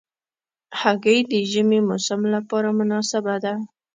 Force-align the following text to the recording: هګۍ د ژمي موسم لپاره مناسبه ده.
هګۍ 0.79 1.19
د 1.31 1.33
ژمي 1.51 1.79
موسم 1.89 2.21
لپاره 2.35 2.69
مناسبه 2.79 3.35
ده. 3.43 3.53